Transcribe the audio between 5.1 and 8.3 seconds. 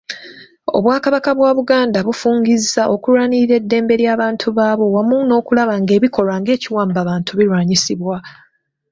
n'okulaba ng'ebikolwa ng'ekiwambabantu birwanyisibwa.